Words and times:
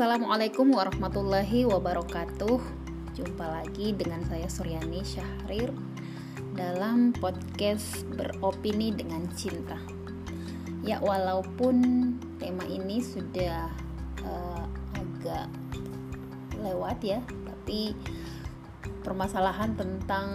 Assalamualaikum 0.00 0.72
warahmatullahi 0.72 1.68
wabarakatuh. 1.68 2.56
Jumpa 3.20 3.44
lagi 3.44 3.92
dengan 3.92 4.24
saya 4.24 4.48
Suryani 4.48 5.04
Syahrir 5.04 5.76
dalam 6.56 7.12
podcast 7.12 8.08
beropini 8.16 8.96
dengan 8.96 9.28
cinta. 9.36 9.76
Ya, 10.80 11.04
walaupun 11.04 12.16
tema 12.40 12.64
ini 12.64 13.04
sudah 13.04 13.68
uh, 14.24 14.64
agak 14.96 15.52
lewat 16.64 16.96
ya, 17.04 17.20
tapi 17.44 17.92
permasalahan 19.04 19.76
tentang 19.76 20.28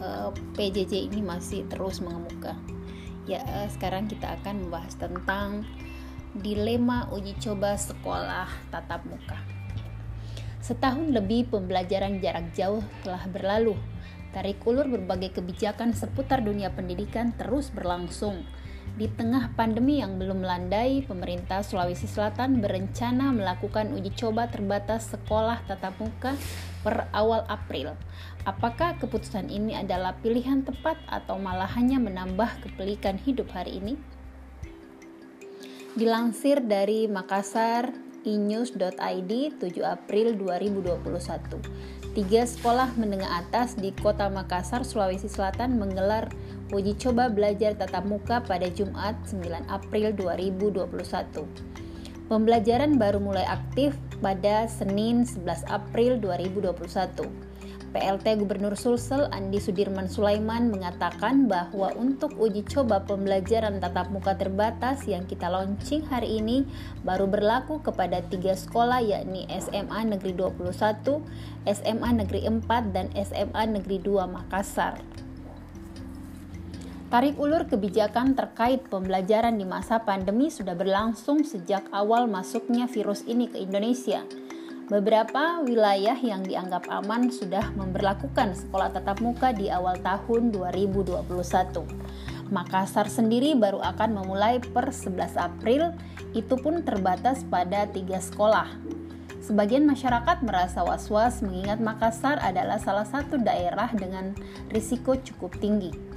uh, 0.00 0.32
eh, 0.32 0.40
PJJ 0.56 1.12
ini 1.12 1.20
masih 1.20 1.68
terus 1.68 2.00
mengemuka. 2.00 2.56
Ya, 3.28 3.44
uh, 3.44 3.68
sekarang 3.68 4.08
kita 4.08 4.32
akan 4.40 4.64
membahas 4.64 4.96
tentang 4.96 5.68
dilema 6.30 7.10
uji 7.10 7.34
coba 7.42 7.74
sekolah 7.74 8.46
tatap 8.70 9.02
muka. 9.02 9.38
Setahun 10.62 11.10
lebih 11.10 11.50
pembelajaran 11.50 12.22
jarak 12.22 12.54
jauh 12.54 12.84
telah 13.02 13.26
berlalu. 13.26 13.74
Tarik 14.30 14.62
ulur 14.62 14.86
berbagai 14.86 15.42
kebijakan 15.42 15.90
seputar 15.90 16.46
dunia 16.46 16.70
pendidikan 16.70 17.34
terus 17.34 17.74
berlangsung. 17.74 18.46
Di 18.94 19.10
tengah 19.10 19.50
pandemi 19.58 19.98
yang 19.98 20.22
belum 20.22 20.46
melandai, 20.46 21.02
pemerintah 21.02 21.66
Sulawesi 21.66 22.06
Selatan 22.06 22.62
berencana 22.62 23.34
melakukan 23.34 23.90
uji 23.90 24.14
coba 24.14 24.46
terbatas 24.46 25.10
sekolah 25.10 25.66
tatap 25.66 25.98
muka 25.98 26.38
per 26.86 27.10
awal 27.10 27.42
April. 27.50 27.98
Apakah 28.46 28.94
keputusan 29.02 29.50
ini 29.50 29.74
adalah 29.74 30.14
pilihan 30.22 30.62
tepat 30.62 30.98
atau 31.10 31.38
malah 31.42 31.70
hanya 31.74 31.98
menambah 31.98 32.62
kepelikan 32.62 33.18
hidup 33.18 33.50
hari 33.50 33.82
ini? 33.82 34.19
Dilansir 35.98 36.62
dari 36.62 37.10
Makassar 37.10 37.90
inews.id 38.22 39.32
7 39.58 39.58
April 39.82 40.38
2021. 40.38 42.14
Tiga 42.14 42.46
sekolah 42.46 42.94
menengah 42.94 43.42
atas 43.42 43.74
di 43.74 43.90
Kota 43.98 44.30
Makassar, 44.30 44.86
Sulawesi 44.86 45.26
Selatan 45.26 45.82
menggelar 45.82 46.30
uji 46.70 46.94
coba 46.94 47.26
belajar 47.26 47.74
tatap 47.74 48.06
muka 48.06 48.38
pada 48.38 48.70
Jumat 48.70 49.18
9 49.34 49.42
April 49.66 50.14
2021. 50.14 50.94
Pembelajaran 52.30 52.94
baru 52.94 53.18
mulai 53.18 53.42
aktif 53.50 53.98
pada 54.22 54.70
Senin 54.70 55.26
11 55.26 55.66
April 55.66 56.22
2021. 56.22 57.49
PLT 57.90 58.38
Gubernur 58.38 58.78
Sulsel 58.78 59.26
Andi 59.34 59.58
Sudirman 59.58 60.06
Sulaiman 60.06 60.70
mengatakan 60.70 61.50
bahwa 61.50 61.90
untuk 61.98 62.38
uji 62.38 62.62
coba 62.62 63.02
pembelajaran 63.02 63.82
tatap 63.82 64.14
muka 64.14 64.38
terbatas 64.38 65.02
yang 65.10 65.26
kita 65.26 65.50
launching 65.50 66.06
hari 66.06 66.38
ini 66.38 66.62
baru 67.02 67.26
berlaku 67.26 67.82
kepada 67.82 68.22
tiga 68.30 68.54
sekolah 68.54 69.02
yakni 69.02 69.50
SMA 69.50 70.06
Negeri 70.06 70.38
21, 70.38 71.18
SMA 71.66 72.10
Negeri 72.14 72.46
4, 72.46 72.94
dan 72.94 73.10
SMA 73.18 73.62
Negeri 73.74 73.98
2 73.98 74.38
Makassar. 74.38 75.02
Tarik 77.10 77.42
ulur 77.42 77.66
kebijakan 77.66 78.38
terkait 78.38 78.86
pembelajaran 78.86 79.58
di 79.58 79.66
masa 79.66 79.98
pandemi 80.06 80.46
sudah 80.46 80.78
berlangsung 80.78 81.42
sejak 81.42 81.90
awal 81.90 82.30
masuknya 82.30 82.86
virus 82.86 83.26
ini 83.26 83.50
ke 83.50 83.58
Indonesia. 83.58 84.22
Beberapa 84.90 85.62
wilayah 85.62 86.18
yang 86.18 86.42
dianggap 86.42 86.90
aman 86.90 87.30
sudah 87.30 87.70
memperlakukan 87.78 88.58
sekolah 88.58 88.90
tatap 88.90 89.22
muka 89.22 89.54
di 89.54 89.70
awal 89.70 89.94
tahun 90.02 90.50
2021. 90.50 91.30
Makassar 92.50 93.06
sendiri 93.06 93.54
baru 93.54 93.78
akan 93.78 94.18
memulai 94.18 94.58
per 94.58 94.90
11 94.90 95.38
April, 95.38 95.94
itu 96.34 96.58
pun 96.58 96.82
terbatas 96.82 97.46
pada 97.46 97.86
tiga 97.86 98.18
sekolah. 98.18 98.66
Sebagian 99.38 99.86
masyarakat 99.86 100.42
merasa 100.42 100.82
was-was 100.82 101.38
mengingat 101.38 101.78
Makassar 101.78 102.42
adalah 102.42 102.82
salah 102.82 103.06
satu 103.06 103.38
daerah 103.38 103.94
dengan 103.94 104.34
risiko 104.74 105.14
cukup 105.14 105.54
tinggi. 105.62 106.09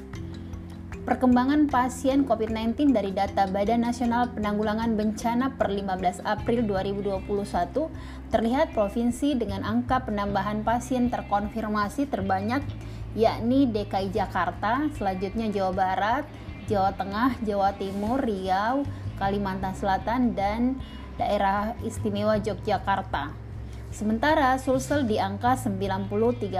Perkembangan 1.04 1.68
pasien 1.68 2.24
COVID-19 2.24 2.96
dari 2.96 3.12
data 3.12 3.44
Badan 3.44 3.84
Nasional 3.84 4.32
Penanggulangan 4.32 4.96
Bencana 4.96 5.52
per 5.60 5.68
15 5.68 6.24
April 6.24 6.64
2021 6.64 8.32
terlihat 8.32 8.72
provinsi 8.72 9.36
dengan 9.36 9.68
angka 9.68 10.08
penambahan 10.08 10.64
pasien 10.64 11.12
terkonfirmasi 11.12 12.08
terbanyak 12.08 12.64
yakni 13.20 13.68
DKI 13.68 14.16
Jakarta, 14.16 14.88
selanjutnya 14.96 15.52
Jawa 15.52 15.76
Barat, 15.76 16.24
Jawa 16.72 16.96
Tengah, 16.96 17.36
Jawa 17.44 17.76
Timur, 17.76 18.24
Riau, 18.24 18.88
Kalimantan 19.20 19.76
Selatan, 19.76 20.32
dan 20.40 20.80
daerah 21.20 21.76
istimewa 21.84 22.40
Yogyakarta. 22.40 23.36
Sementara 23.92 24.56
Sulsel 24.56 25.04
di 25.04 25.20
angka 25.20 25.60
93 25.60 26.08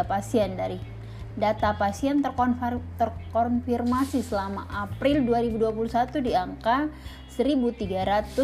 pasien 0.04 0.60
dari 0.60 0.93
data 1.34 1.74
pasien 1.78 2.22
terkonfirmasi 2.22 4.22
selama 4.22 4.70
April 4.70 5.26
2021 5.26 6.22
di 6.22 6.38
angka 6.38 6.94
1.388 7.34 8.38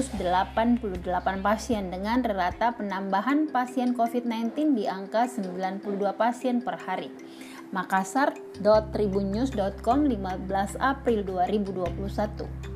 pasien 1.45 1.93
dengan 1.93 2.25
rata 2.25 2.73
penambahan 2.73 3.53
pasien 3.53 3.93
COVID-19 3.93 4.73
di 4.73 4.89
angka 4.89 5.29
92 5.29 6.01
pasien 6.17 6.65
per 6.65 6.81
hari. 6.81 7.13
Makassar.tribunnews.com 7.69 10.09
15 10.09 10.81
April 10.81 11.21
2021 11.21 12.69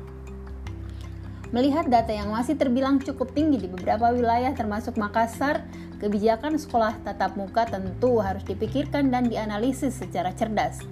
Melihat 1.54 1.86
data 1.86 2.10
yang 2.10 2.34
masih 2.34 2.58
terbilang 2.58 2.98
cukup 2.98 3.30
tinggi 3.30 3.62
di 3.62 3.70
beberapa 3.70 4.10
wilayah 4.10 4.50
termasuk 4.58 4.98
Makassar, 4.98 5.62
Kebijakan 6.04 6.60
sekolah 6.60 7.00
tatap 7.00 7.32
muka 7.32 7.64
tentu 7.64 8.20
harus 8.20 8.44
dipikirkan 8.44 9.08
dan 9.08 9.24
dianalisis 9.24 9.96
secara 9.96 10.36
cerdas. 10.36 10.84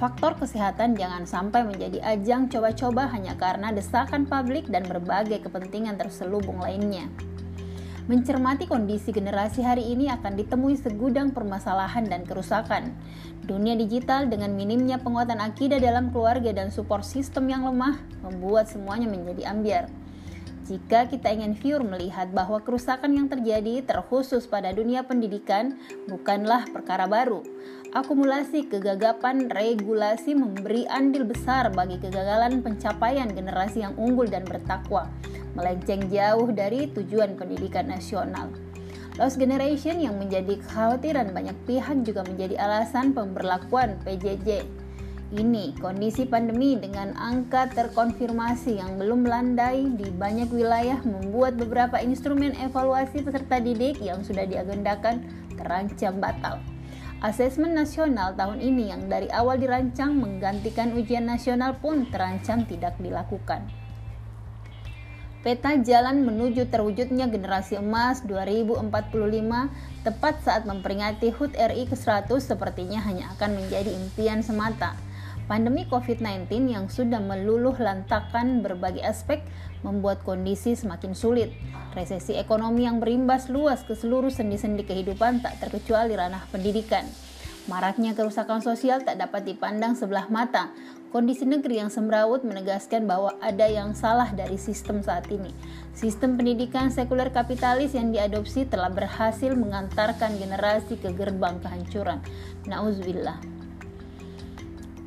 Faktor 0.00 0.40
kesehatan 0.40 0.96
jangan 0.96 1.28
sampai 1.28 1.68
menjadi 1.68 2.00
ajang 2.00 2.48
coba-coba 2.48 3.12
hanya 3.12 3.36
karena 3.36 3.76
desakan 3.76 4.24
publik 4.24 4.64
dan 4.72 4.88
berbagai 4.88 5.44
kepentingan 5.44 6.00
terselubung 6.00 6.64
lainnya. 6.64 7.12
Mencermati 8.08 8.64
kondisi 8.64 9.12
generasi 9.12 9.60
hari 9.60 9.84
ini 9.84 10.08
akan 10.08 10.32
ditemui 10.32 10.80
segudang 10.80 11.36
permasalahan 11.36 12.08
dan 12.08 12.24
kerusakan. 12.24 12.96
Dunia 13.44 13.76
digital 13.76 14.32
dengan 14.32 14.56
minimnya 14.56 14.96
penguatan 14.96 15.44
akidah 15.44 15.76
dalam 15.76 16.08
keluarga 16.08 16.56
dan 16.56 16.72
support 16.72 17.04
sistem 17.04 17.52
yang 17.52 17.68
lemah 17.68 18.00
membuat 18.24 18.72
semuanya 18.72 19.12
menjadi 19.12 19.44
ambiar. 19.44 20.03
Jika 20.64 21.12
kita 21.12 21.28
ingin 21.28 21.52
viewer 21.52 21.84
melihat 21.84 22.32
bahwa 22.32 22.56
kerusakan 22.64 23.12
yang 23.12 23.28
terjadi 23.28 23.84
terkhusus 23.84 24.48
pada 24.48 24.72
dunia 24.72 25.04
pendidikan 25.04 25.76
bukanlah 26.08 26.64
perkara 26.72 27.04
baru. 27.04 27.44
Akumulasi 27.92 28.72
kegagapan 28.72 29.52
regulasi 29.52 30.32
memberi 30.32 30.88
andil 30.88 31.28
besar 31.28 31.68
bagi 31.68 32.00
kegagalan 32.00 32.64
pencapaian 32.64 33.28
generasi 33.28 33.84
yang 33.84 33.92
unggul 34.00 34.24
dan 34.24 34.48
bertakwa, 34.48 35.12
melenceng 35.52 36.08
jauh 36.08 36.48
dari 36.48 36.88
tujuan 36.96 37.36
pendidikan 37.36 37.84
nasional. 37.92 38.48
Lost 39.20 39.36
generation 39.36 40.00
yang 40.00 40.16
menjadi 40.16 40.58
kekhawatiran 40.58 41.30
banyak 41.30 41.54
pihak 41.68 42.02
juga 42.08 42.24
menjadi 42.26 42.58
alasan 42.58 43.12
pemberlakuan 43.12 44.00
PJJ 44.02 44.83
ini 45.34 45.74
kondisi 45.82 46.22
pandemi 46.30 46.78
dengan 46.78 47.10
angka 47.18 47.66
terkonfirmasi 47.74 48.78
yang 48.78 48.94
belum 48.94 49.26
melandai 49.26 49.90
di 49.98 50.06
banyak 50.14 50.46
wilayah 50.54 51.02
membuat 51.02 51.58
beberapa 51.58 51.98
instrumen 51.98 52.54
evaluasi 52.54 53.26
peserta 53.26 53.58
didik 53.58 53.98
yang 53.98 54.22
sudah 54.22 54.46
diagendakan 54.46 55.26
terancam 55.58 56.22
batal. 56.22 56.62
Asesmen 57.18 57.74
nasional 57.74 58.38
tahun 58.38 58.62
ini 58.62 58.94
yang 58.94 59.10
dari 59.10 59.26
awal 59.32 59.58
dirancang 59.58 60.14
menggantikan 60.14 60.94
ujian 60.94 61.26
nasional 61.26 61.74
pun 61.82 62.06
terancam 62.14 62.62
tidak 62.68 62.94
dilakukan. 63.02 63.66
Peta 65.42 65.76
jalan 65.76 66.24
menuju 66.24 66.72
terwujudnya 66.72 67.28
generasi 67.28 67.76
emas 67.76 68.24
2045 68.24 68.88
tepat 70.00 70.34
saat 70.40 70.64
memperingati 70.64 71.36
HUT 71.36 71.52
RI 71.52 71.84
ke-100 71.84 72.32
sepertinya 72.40 73.04
hanya 73.04 73.28
akan 73.36 73.60
menjadi 73.60 73.92
impian 73.92 74.40
semata 74.40 74.96
Pandemi 75.44 75.84
COVID-19 75.84 76.48
yang 76.72 76.88
sudah 76.88 77.20
meluluh 77.20 77.76
lantakan 77.76 78.64
berbagai 78.64 79.04
aspek 79.04 79.44
membuat 79.84 80.24
kondisi 80.24 80.72
semakin 80.72 81.12
sulit. 81.12 81.52
Resesi 81.92 82.32
ekonomi 82.40 82.88
yang 82.88 82.96
berimbas 82.96 83.52
luas 83.52 83.84
ke 83.84 83.92
seluruh 83.92 84.32
sendi-sendi 84.32 84.88
kehidupan 84.88 85.44
tak 85.44 85.60
terkecuali 85.60 86.16
ranah 86.16 86.48
pendidikan. 86.48 87.04
Maraknya 87.68 88.16
kerusakan 88.16 88.64
sosial 88.64 89.04
tak 89.04 89.20
dapat 89.20 89.44
dipandang 89.44 89.92
sebelah 89.96 90.32
mata. 90.32 90.72
Kondisi 91.12 91.44
negeri 91.44 91.78
yang 91.78 91.92
semrawut 91.92 92.40
menegaskan 92.42 93.04
bahwa 93.04 93.36
ada 93.38 93.68
yang 93.68 93.92
salah 93.92 94.32
dari 94.32 94.56
sistem 94.56 95.04
saat 95.04 95.28
ini. 95.28 95.52
Sistem 95.92 96.40
pendidikan 96.40 96.88
sekuler 96.88 97.30
kapitalis 97.30 97.92
yang 97.92 98.10
diadopsi 98.10 98.64
telah 98.66 98.90
berhasil 98.90 99.52
mengantarkan 99.54 100.40
generasi 100.40 100.96
ke 100.96 101.12
gerbang 101.14 101.60
kehancuran. 101.60 102.18
Nauzubillah. 102.66 103.53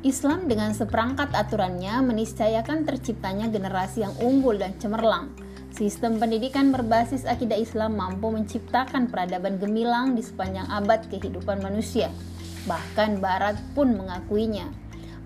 Islam 0.06 0.46
dengan 0.46 0.70
seperangkat 0.70 1.34
aturannya 1.34 1.98
meniscayakan 2.06 2.86
terciptanya 2.86 3.50
generasi 3.50 4.06
yang 4.06 4.14
unggul 4.22 4.54
dan 4.54 4.78
cemerlang. 4.78 5.34
Sistem 5.74 6.22
pendidikan 6.22 6.70
berbasis 6.70 7.26
akidah 7.26 7.58
Islam 7.58 7.98
mampu 7.98 8.30
menciptakan 8.30 9.10
peradaban 9.10 9.58
gemilang 9.58 10.14
di 10.14 10.22
sepanjang 10.22 10.70
abad 10.70 11.02
kehidupan 11.10 11.58
manusia. 11.58 12.14
Bahkan 12.70 13.18
Barat 13.18 13.58
pun 13.74 13.98
mengakuinya. 13.98 14.70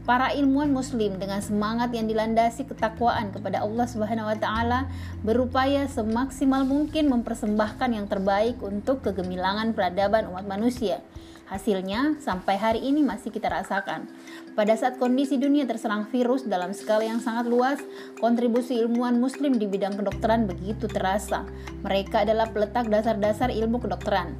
Para 0.09 0.33
ilmuwan 0.33 0.73
muslim 0.73 1.21
dengan 1.21 1.45
semangat 1.45 1.93
yang 1.93 2.09
dilandasi 2.09 2.65
ketakwaan 2.65 3.29
kepada 3.29 3.61
Allah 3.61 3.85
Subhanahu 3.85 4.33
wa 4.33 4.39
taala 4.41 4.89
berupaya 5.21 5.85
semaksimal 5.85 6.65
mungkin 6.65 7.13
mempersembahkan 7.13 7.93
yang 7.93 8.09
terbaik 8.09 8.57
untuk 8.65 9.05
kegemilangan 9.05 9.77
peradaban 9.77 10.33
umat 10.33 10.49
manusia. 10.49 11.05
Hasilnya 11.53 12.17
sampai 12.17 12.57
hari 12.57 12.81
ini 12.81 13.05
masih 13.05 13.29
kita 13.29 13.53
rasakan. 13.53 14.09
Pada 14.57 14.73
saat 14.73 14.97
kondisi 14.97 15.37
dunia 15.37 15.69
terserang 15.69 16.09
virus 16.09 16.49
dalam 16.49 16.73
skala 16.73 17.05
yang 17.05 17.21
sangat 17.21 17.45
luas, 17.45 17.77
kontribusi 18.25 18.81
ilmuwan 18.81 19.21
muslim 19.21 19.61
di 19.61 19.69
bidang 19.69 20.01
kedokteran 20.01 20.49
begitu 20.49 20.89
terasa. 20.89 21.45
Mereka 21.85 22.25
adalah 22.25 22.49
peletak 22.49 22.89
dasar-dasar 22.89 23.53
ilmu 23.53 23.85
kedokteran. 23.85 24.33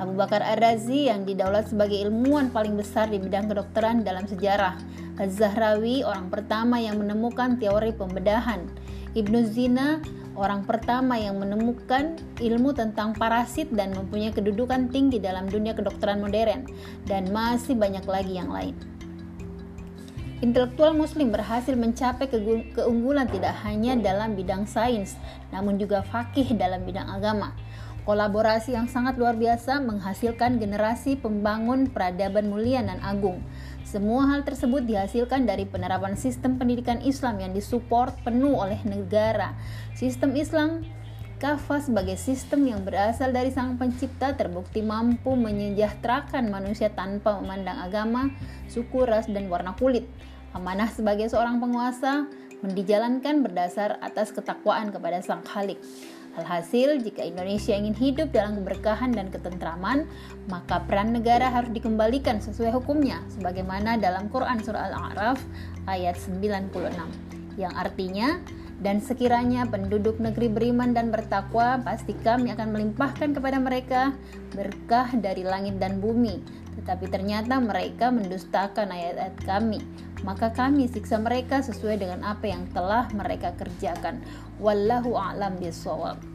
Abu 0.00 0.16
Bakar 0.16 0.40
Ar-Razi 0.40 1.12
yang 1.12 1.28
didaulat 1.28 1.68
sebagai 1.68 2.00
ilmuwan 2.00 2.48
paling 2.48 2.80
besar 2.80 3.12
di 3.12 3.20
bidang 3.20 3.52
kedokteran 3.52 4.00
dalam 4.00 4.24
sejarah. 4.24 4.80
Az-Zahrawi 5.20 6.00
orang 6.00 6.32
pertama 6.32 6.80
yang 6.80 6.96
menemukan 6.96 7.60
teori 7.60 7.92
pembedahan. 7.92 8.64
Ibnu 9.12 9.46
Zina 9.52 10.00
orang 10.34 10.66
pertama 10.66 11.14
yang 11.18 11.38
menemukan 11.38 12.18
ilmu 12.42 12.74
tentang 12.74 13.14
parasit 13.14 13.70
dan 13.70 13.94
mempunyai 13.94 14.34
kedudukan 14.34 14.90
tinggi 14.90 15.22
dalam 15.22 15.46
dunia 15.46 15.74
kedokteran 15.74 16.22
modern 16.22 16.66
dan 17.06 17.30
masih 17.30 17.78
banyak 17.78 18.02
lagi 18.06 18.34
yang 18.38 18.50
lain. 18.50 18.74
Intelektual 20.42 20.92
muslim 20.92 21.32
berhasil 21.32 21.72
mencapai 21.72 22.28
keunggulan 22.76 23.30
tidak 23.30 23.56
hanya 23.64 23.96
dalam 23.96 24.36
bidang 24.36 24.68
sains, 24.68 25.16
namun 25.54 25.80
juga 25.80 26.04
fakih 26.04 26.52
dalam 26.58 26.84
bidang 26.84 27.08
agama. 27.08 27.56
Kolaborasi 28.04 28.76
yang 28.76 28.84
sangat 28.84 29.16
luar 29.16 29.32
biasa 29.32 29.80
menghasilkan 29.80 30.60
generasi 30.60 31.16
pembangun 31.16 31.88
peradaban 31.88 32.52
mulia 32.52 32.84
dan 32.84 33.00
agung. 33.00 33.40
Semua 33.94 34.26
hal 34.26 34.42
tersebut 34.42 34.82
dihasilkan 34.90 35.46
dari 35.46 35.70
penerapan 35.70 36.18
sistem 36.18 36.58
pendidikan 36.58 36.98
Islam 37.06 37.38
yang 37.38 37.54
disupport 37.54 38.10
penuh 38.26 38.50
oleh 38.50 38.82
negara. 38.82 39.54
Sistem 39.94 40.34
Islam 40.34 40.82
kafah 41.38 41.78
sebagai 41.78 42.18
sistem 42.18 42.66
yang 42.66 42.82
berasal 42.82 43.30
dari 43.30 43.54
sang 43.54 43.78
pencipta 43.78 44.34
terbukti 44.34 44.82
mampu 44.82 45.38
menyejahterakan 45.38 46.50
manusia 46.50 46.90
tanpa 46.90 47.38
memandang 47.38 47.86
agama, 47.86 48.34
suku, 48.66 49.06
ras, 49.06 49.30
dan 49.30 49.46
warna 49.46 49.78
kulit. 49.78 50.10
Amanah 50.58 50.90
sebagai 50.90 51.30
seorang 51.30 51.62
penguasa 51.62 52.26
mendijalankan 52.66 53.46
berdasar 53.46 54.02
atas 54.02 54.34
ketakwaan 54.34 54.90
kepada 54.90 55.22
sang 55.22 55.46
khalik. 55.46 55.78
Alhasil, 56.34 56.98
jika 56.98 57.22
Indonesia 57.22 57.78
ingin 57.78 57.94
hidup 57.94 58.34
dalam 58.34 58.58
keberkahan 58.58 59.14
dan 59.14 59.30
ketentraman, 59.30 60.10
maka 60.50 60.82
peran 60.82 61.14
negara 61.14 61.46
harus 61.46 61.70
dikembalikan 61.70 62.42
sesuai 62.42 62.74
hukumnya, 62.74 63.22
sebagaimana 63.38 63.94
dalam 64.02 64.26
Quran 64.26 64.58
Surah 64.58 64.90
Al-A'raf 64.90 65.38
ayat 65.86 66.18
96, 66.18 66.74
yang 67.54 67.70
artinya, 67.78 68.42
dan 68.82 68.98
sekiranya 68.98 69.68
penduduk 69.70 70.18
negeri 70.18 70.50
beriman 70.50 70.90
dan 70.90 71.14
bertakwa, 71.14 71.78
pasti 71.84 72.16
kami 72.26 72.50
akan 72.50 72.74
melimpahkan 72.74 73.30
kepada 73.30 73.58
mereka 73.62 74.16
berkah 74.50 75.14
dari 75.14 75.46
langit 75.46 75.78
dan 75.78 76.02
bumi. 76.02 76.42
Tetapi 76.82 77.06
ternyata 77.06 77.62
mereka 77.62 78.10
mendustakan 78.10 78.90
ayat-ayat 78.90 79.38
kami, 79.46 79.78
maka 80.26 80.50
kami 80.50 80.90
siksa 80.90 81.22
mereka 81.22 81.62
sesuai 81.62 82.02
dengan 82.02 82.26
apa 82.26 82.50
yang 82.50 82.66
telah 82.74 83.06
mereka 83.14 83.54
kerjakan. 83.54 84.18
Wallahu 84.58 85.14
a'lam 85.14 85.54
bishawab. 85.62 86.33